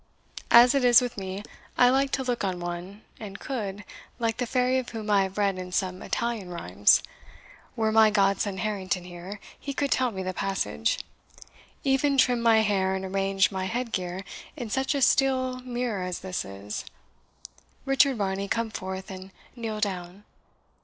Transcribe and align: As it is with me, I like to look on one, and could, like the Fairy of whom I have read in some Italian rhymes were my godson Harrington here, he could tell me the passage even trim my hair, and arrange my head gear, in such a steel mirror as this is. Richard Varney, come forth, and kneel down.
As 0.49 0.73
it 0.73 0.83
is 0.83 0.99
with 0.99 1.15
me, 1.15 1.43
I 1.77 1.91
like 1.91 2.09
to 2.13 2.23
look 2.23 2.43
on 2.43 2.59
one, 2.59 3.03
and 3.19 3.37
could, 3.39 3.83
like 4.17 4.37
the 4.37 4.47
Fairy 4.47 4.79
of 4.79 4.89
whom 4.89 5.11
I 5.11 5.21
have 5.21 5.37
read 5.37 5.59
in 5.59 5.71
some 5.71 6.01
Italian 6.01 6.49
rhymes 6.49 7.03
were 7.75 7.91
my 7.91 8.09
godson 8.09 8.57
Harrington 8.57 9.03
here, 9.03 9.39
he 9.59 9.75
could 9.75 9.91
tell 9.91 10.09
me 10.09 10.23
the 10.23 10.33
passage 10.33 11.01
even 11.83 12.17
trim 12.17 12.41
my 12.41 12.61
hair, 12.61 12.95
and 12.95 13.05
arrange 13.05 13.51
my 13.51 13.65
head 13.65 13.91
gear, 13.91 14.25
in 14.57 14.71
such 14.71 14.95
a 14.95 15.03
steel 15.03 15.59
mirror 15.59 16.01
as 16.03 16.21
this 16.21 16.43
is. 16.45 16.83
Richard 17.85 18.17
Varney, 18.17 18.47
come 18.47 18.71
forth, 18.71 19.11
and 19.11 19.29
kneel 19.55 19.79
down. 19.79 20.23